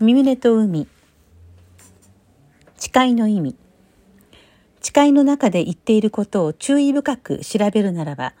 [0.00, 0.86] 三船と海。
[2.76, 3.56] 誓いの意味。
[4.80, 8.32] 誓いの中で言っていることを注意深く調べるならば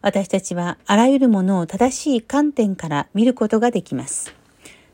[0.00, 4.34] 私たちはあらゆるものを正しい観点から見ることができます。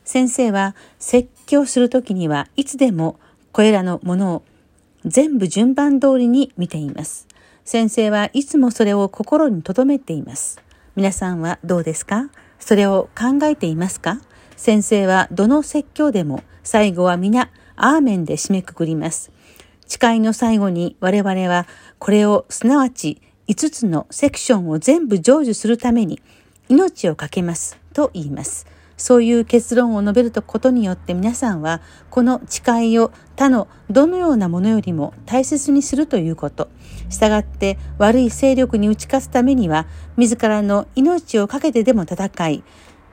[0.04, 3.20] 先生は説教するときにはいつでも
[3.52, 4.42] これらのものを
[5.04, 7.28] 全部順番通りに見ています。
[7.64, 10.60] 先生はいつもそれを心に留めています。
[10.96, 12.28] 皆さんはどうですか？
[12.58, 14.20] それを考えていますか？
[14.58, 19.30] 先生はどの説教でも最後は皆アーメンで締めくくります。
[19.86, 21.68] 誓いの最後に我々は
[22.00, 26.20] これをすなわち5つのセクションを全部成就するために
[26.68, 28.66] 命を懸けますと言います。
[28.96, 31.80] そういう結論を述べることによって皆さんは
[32.10, 36.68] この誓いを他のどのようなものよりも大切にするということ。
[37.10, 42.64] したがって悪い勢力に打ち勝つためには自らの命を懸けてでも戦い、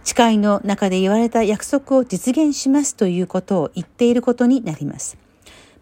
[0.06, 5.18] 誓いの中で言われた約束を実現しますということを言っていることになります。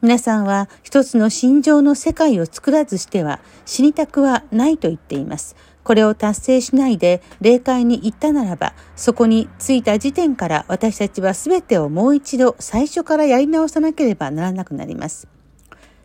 [0.01, 5.55] 皆さんは一つの心情の世界を作らずしては死にたくはないと言っています。
[5.83, 15.27] これを達成しないで霊界に行ったならば、そこに着いた時点から私たちは全てをもう一度最初からやり直さなければならなくなります。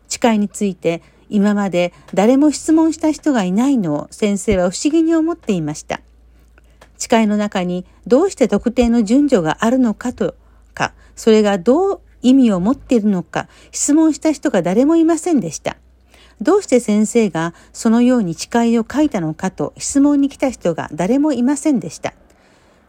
[0.09, 6.01] 誓いについて今まで誰も質問した人がいないのを先生は不思議に思っていました。
[6.99, 10.35] 誓いの中にどうして特定の順序があるのかと
[10.75, 15.77] か、それがどう意味を持っているのか、質問した人が誰もいませんでした。
[16.41, 22.13] どうして先生がそのように誓いを書いたのかと質問に来た人が誰もいませんでした。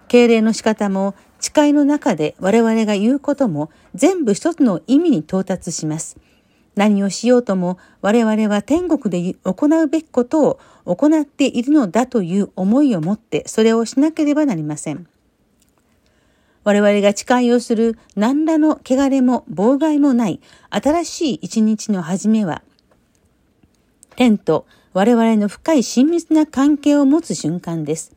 [0.09, 6.17] 敬礼の仕方も誓いの中で我々が言うことも全部一つの意味に到達します。
[6.77, 15.07] 何をしようとも我々は天国で行うべきことを行っているのだという思いを持ってそれをしなければなりません。
[16.63, 22.63] 我々が誓いをする何らの汚れも妨害もない新しい一日の始めは、
[24.17, 28.13] 天と我々の深い親密な関係を持つ瞬間です。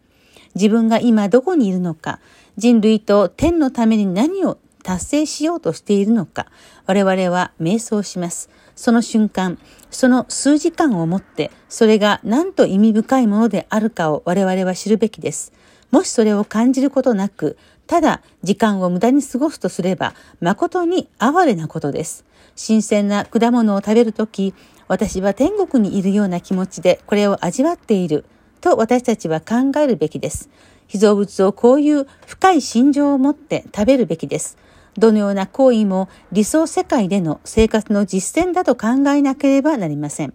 [0.56, 2.20] 自分が今どこにいるのか、
[2.58, 6.48] 人類と天のために何を達成しようとしているのか、
[6.86, 8.50] 我々は瞑想します。
[8.76, 9.58] その瞬間、
[9.90, 15.54] その数時間をもって、それが何と意味深いものであるかを我々は知るべきです。
[15.90, 17.58] もしそれを感じることなく、
[17.88, 22.26] ただ時間を無駄に過ごすとすれば、誠に哀れなことです。
[22.56, 24.54] 新鮮な果物を食べるとき、
[24.88, 28.26] 私は天国にいるような気持ちでこれを味わっている
[28.62, 30.50] と私たちは考えるべきです。
[30.88, 34.58] 被造物をこういう深い心情を持って食べるべきです。
[34.98, 40.34] どのような行為も理想世界での生活の実践だと考えなければなりません。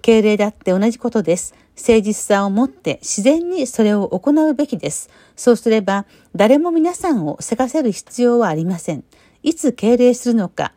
[0.00, 1.54] 敬礼だって同じことです。
[1.76, 5.10] 誠実さを持って自然にそれを行うべきです。
[5.36, 9.04] そうすれば誰も皆さんをせかせる必要はありません。
[9.42, 10.72] いつ敬礼するのか、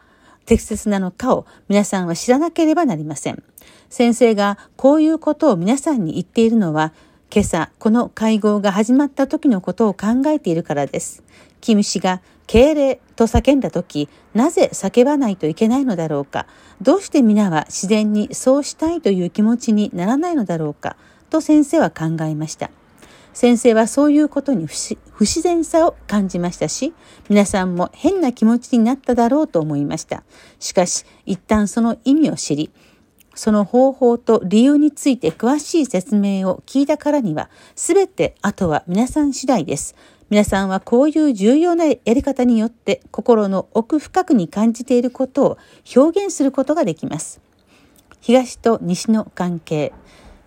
[0.46, 3.44] 適切なのかを皆さんは知らなければなりません。
[3.90, 6.94] 先生がこういうことを皆さんに言っているのは、
[7.34, 11.24] 今朝この会合が始まった時のことを考えているからです。
[11.62, 16.45] キム氏が敬礼と叫んだ時、なぜ叫ばないといけないのだろうか。
[16.81, 20.97] どうして皆は自然にそうしたいという気持ちにならないのだろうか。
[21.29, 22.69] と先生は考えました。
[23.34, 26.94] 先生はそういうことに不自然さを感じましたし、
[27.28, 30.23] 皆さんも変な気持ちになっただろうと思いました。
[30.59, 32.72] しかし、一旦その意味を知り、
[33.35, 39.96] その方法と理由について詳しい説明を聞いたからには、すべてあとは皆さん次第です。
[40.29, 45.57] 皆さんはこういう重要なやり方によって心の奥深くに感じていることを
[45.96, 47.41] 表現することができます。
[48.22, 49.94] 東と西の関係。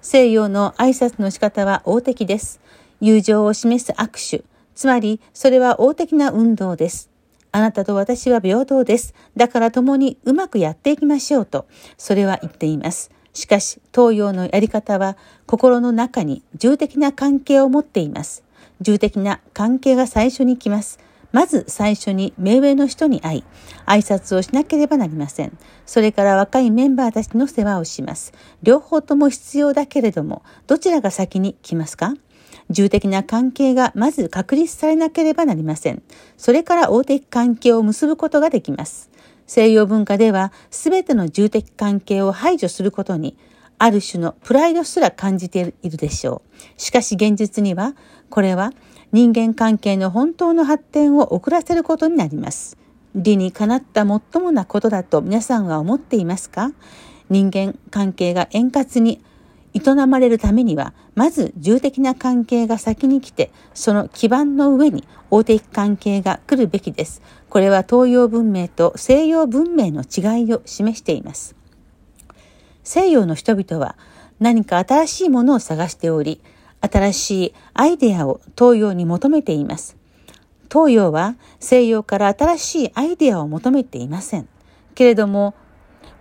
[0.01, 2.61] 西洋の挨拶の仕方は大的です。
[3.01, 4.45] 友情を示す握手。
[4.75, 7.11] つまり、それは大的な運動です。
[7.51, 9.15] あなたと私は平等です。
[9.37, 11.67] だから共にうまくやっていきましょうと、
[11.97, 13.11] それは言っています。
[13.33, 15.17] しかし、東洋のやり方は
[15.47, 18.43] 心の中に重的な関係を持っています。
[18.81, 20.99] 重的な関係が最初に来ます。
[21.31, 23.45] まず最初に目上の人に会い、
[23.87, 25.57] 挨拶をしなければなりません。
[25.85, 28.33] それから若いメンバーたちの世話をします。
[28.63, 32.15] 両方とも必要だけれども、どちらが先に来ますか？
[32.71, 36.03] 重的な関係がまず確立されなければなりません。
[36.37, 39.11] それから大的関係を結ぶことができます。
[39.47, 43.37] 西洋文化では全ての重的関係を排除することに
[43.79, 46.81] ある種のプライドすら感じているでしょう。
[46.81, 47.95] しかし現実には、
[48.29, 48.73] これは
[49.13, 52.77] 人間関係の本当の発展を遅らせることになります。
[53.15, 56.73] 理にかなった最もなことだと皆さんは思っていますか？
[57.31, 59.23] 人間関係が円滑に
[59.75, 67.23] 営まれるためには、まず重的な関係が先に来て、その基盤の上に大的関係が来るべきです。
[67.49, 71.55] これは東洋文明と西洋文明の違いを示しています。
[72.85, 73.97] 西洋の人々は
[74.41, 76.41] 何か新しいものを探しており、
[76.81, 79.97] 新しいアイデアを東洋に求めています。
[80.71, 84.49] 東洋は西洋から新しいアイデアを求めていません。
[84.95, 85.55] けれども、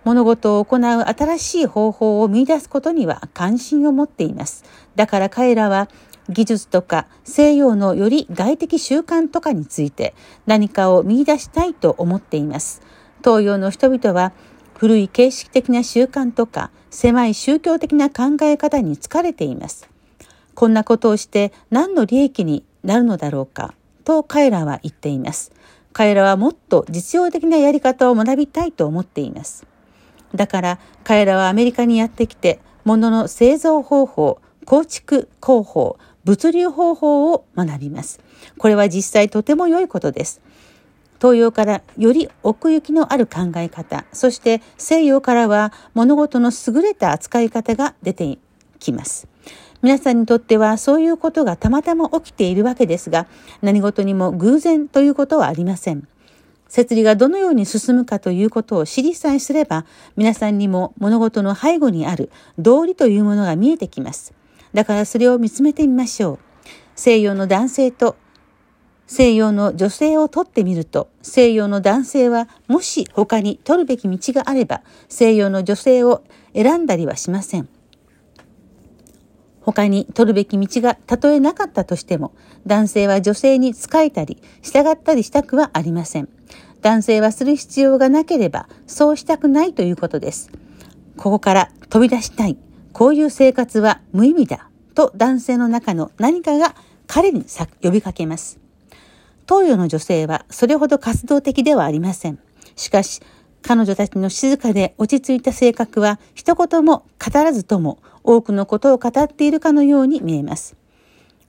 [0.08, 4.64] 物事を行う新しい方法を見出すことには関心を持っています。
[4.96, 5.90] だから彼らは
[6.30, 10.14] 技術とか西洋のより外的習慣とかについて
[10.46, 12.80] 何かを見出したいと思っています。
[13.22, 14.32] 東洋の人々は
[14.78, 19.90] 古い形式的な習慣とか狭い宗教的な考え方に疲れています。
[20.54, 23.74] こんなことをして何の利益になるのだろうか
[24.04, 25.52] と彼らは言っています。
[25.92, 29.66] 彼らはもっと実用的なやり方を学びたいと思っています。
[30.34, 38.20] だから彼らはアメリカにやってきて、物の製造方法、構築工法、物流方法を学びます。
[38.58, 40.40] これは実際とても良いことです。
[41.20, 48.38] 東洋からより奥行きのある考え方、そして西洋からは物事の優れた扱い方が出て
[48.78, 49.26] きます。
[49.80, 53.26] 皆さんにとってはそういうことがたまたま起きているわけですが、
[53.62, 56.06] 何事にも偶然ということはありません。
[56.68, 59.84] 摂理がどのように進むかということを知りさえすれば、
[60.16, 64.34] 皆さんにも物事の背後にある道理というものが見えてきます。
[64.74, 66.38] だからそれを見つめてみましょう。
[66.94, 68.16] 西洋の男性と
[69.08, 76.22] 西洋の女性を取ってみると、西洋の男性はもし他に取るべき道があれば、西洋の女性を
[76.52, 77.68] 選んだりはしません。
[79.68, 82.32] 他に取るべき道がたとえなかったとしても、
[82.66, 86.28] 男性は女性に仕えたり、従ったりしたくはありません。
[86.80, 90.50] 男性はする必要がなければ、そうしたくないということです。
[91.18, 92.56] ここから飛び出したい。
[92.94, 94.70] こういう生活は無意味だ。
[94.94, 96.74] と男性の中の何かが
[97.06, 97.44] 彼に
[97.82, 98.58] 呼びかけます。
[99.46, 102.38] 東洋の女性はそれほど活動的ではありません。
[102.74, 103.20] しかし、
[103.60, 107.98] 彼女たちの静かで落ち着いた性格は一言も語らずとも
[108.28, 110.76] 多くのことを語っているかのように見えます。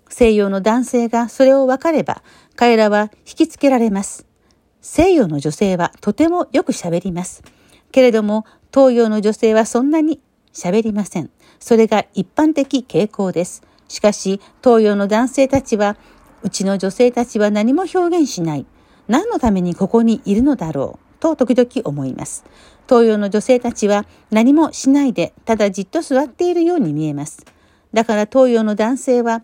[0.08, 2.24] 西洋の男性がそれを分かれば
[2.56, 4.26] 彼らは引きつけられます。
[4.80, 7.44] 西洋の女性はとてもよく喋ります。
[7.92, 10.22] けれども東洋の女性はそんなに
[10.54, 11.30] 喋りません。
[11.60, 13.62] それが一般的傾向です。
[13.90, 15.98] しかし東洋の男性たちは
[16.44, 18.66] うちの女性たちは何も表現しない。
[19.10, 22.44] 何のためにここにいるのだろうと時々思います。
[22.88, 27.46] 東洋の女性たちは何もしないでただじっと座っているように見えます。
[27.94, 29.42] だから東洋の男性は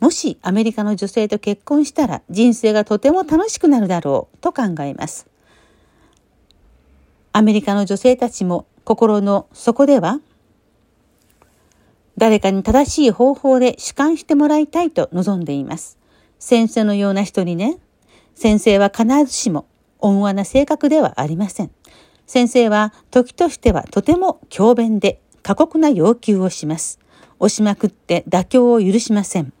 [0.00, 5.26] もしアメリカの女性と結婚したら人生がとても楽しくなるだろうと考えます。
[7.32, 10.20] アメリカの女性たちも心の底では
[12.16, 15.98] 誰かに正しい方法で主観してもらいたいと望んでいます。
[16.38, 17.78] 先生のような人にね、
[18.34, 19.66] 先生は必ずしも
[20.04, 21.70] 温和な性格ではありません。
[22.26, 27.00] 先生は時としてはとても強弁で過酷な要求をします。
[27.38, 29.52] 押しまくって妥協を許しません。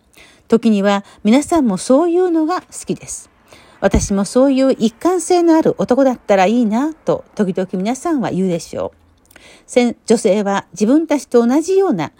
[0.46, 3.30] 時には皆さんもそういうのが好きです。
[3.80, 9.04] 私もそういう一貫性のある男だったらいいなと時々皆さんは言うでしょう。
[10.06, 12.12] 女性は自分たちと同じような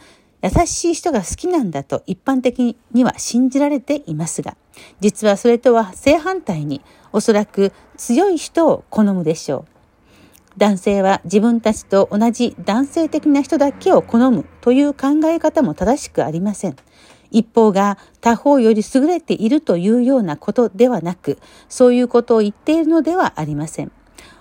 [0.45, 4.59] 優しい人が好きなんだと一般的には信じられていますが、
[5.01, 6.83] 実はそれとは正反対に
[7.13, 10.59] おそらく強い人を好むでしょう。
[10.59, 16.77] 男性は自分たちと同じ男性的な人だけを好むという考え方も正しくありません。
[17.31, 21.39] 一方が他方より優れているというようなことではなく、
[21.71, 23.91] そういうことを言っているのではありません。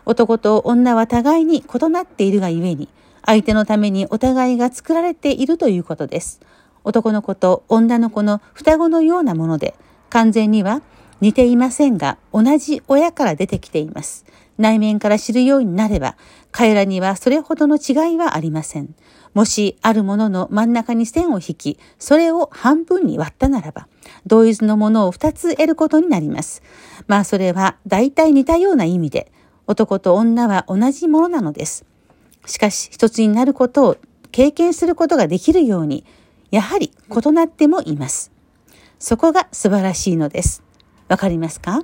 [0.06, 2.90] 男と女は互いに異なっているがゆえに、
[3.26, 6.42] 相手のためにお互いが作られているということです。
[6.84, 9.76] 男の子と女の子の双子のようなもので、
[10.10, 10.82] 完全には
[11.22, 14.26] 似ていませんが、同じ親から出てきています。
[14.58, 16.16] 内面から知るようになれば、
[16.52, 18.94] 彼らにはそれほどの違いはありません。
[19.34, 23.88] もし、あるものの真ん中に線を引き、それを半分に割ったならば、
[24.28, 26.62] 同一のものを二つ得ることになります。
[27.08, 29.32] まあ、それは大体似たような意味で、
[29.66, 31.86] 男と女は同じものなのです。
[32.46, 33.98] しかし一つになることを
[34.32, 36.06] 経験することができるように、
[36.52, 38.32] やはり異なってもいます。
[39.00, 40.64] そこが素晴らしいのです。
[41.08, 41.84] わかりますか？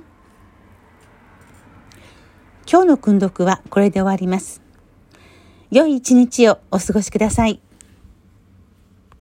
[2.70, 4.62] 今日の訓読はこれで終わります。
[5.70, 7.60] 良い一日をお過ごしください。